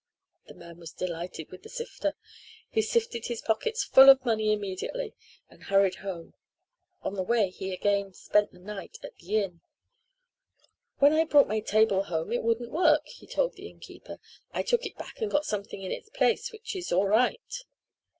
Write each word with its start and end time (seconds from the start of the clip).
The 0.47 0.55
man 0.55 0.79
was 0.79 0.93
delighted 0.93 1.51
with 1.51 1.61
the 1.61 1.69
sifter. 1.69 2.15
He 2.71 2.81
sifted 2.81 3.27
his 3.27 3.39
pockets 3.43 3.83
full 3.83 4.09
of 4.09 4.25
money 4.25 4.51
immediately 4.51 5.13
and 5.47 5.61
hurried 5.65 5.97
home. 5.97 6.33
On 7.03 7.13
the 7.13 7.21
way 7.21 7.51
he 7.51 7.71
again 7.71 8.11
spent 8.15 8.51
the 8.51 8.57
night 8.57 8.97
at 9.03 9.15
the 9.17 9.35
inn. 9.37 9.61
"When 10.97 11.13
I 11.13 11.25
brought 11.25 11.47
my 11.47 11.59
table 11.59 12.05
home 12.05 12.31
it 12.31 12.41
wouldn't 12.41 12.71
work," 12.71 13.09
he 13.09 13.27
told 13.27 13.53
the 13.53 13.69
innkeeper. 13.69 14.17
"I 14.51 14.63
took 14.63 14.87
it 14.87 14.97
back 14.97 15.21
and 15.21 15.29
got 15.29 15.45
something 15.45 15.83
in 15.83 15.91
its 15.91 16.09
place 16.09 16.51
which 16.51 16.75
is 16.75 16.91
all 16.91 17.05
right." 17.05 17.63